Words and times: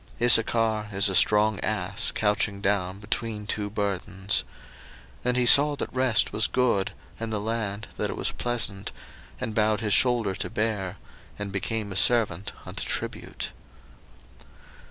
01:049:014 0.19 0.25
Issachar 0.25 0.89
is 0.93 1.09
a 1.09 1.13
strong 1.13 1.59
ass 1.59 2.11
couching 2.11 2.59
down 2.59 2.97
between 2.97 3.45
two 3.45 3.69
burdens: 3.69 4.43
01:049:015 5.17 5.17
And 5.25 5.37
he 5.37 5.45
saw 5.45 5.75
that 5.75 5.93
rest 5.93 6.33
was 6.33 6.47
good, 6.47 6.91
and 7.19 7.31
the 7.31 7.39
land 7.39 7.85
that 7.97 8.09
it 8.09 8.17
was 8.17 8.31
pleasant; 8.31 8.91
and 9.39 9.53
bowed 9.53 9.81
his 9.81 9.93
shoulder 9.93 10.33
to 10.33 10.49
bear, 10.49 10.97
and 11.37 11.51
became 11.51 11.91
a 11.91 11.95
servant 11.95 12.51
unto 12.65 12.83
tribute. 12.83 13.51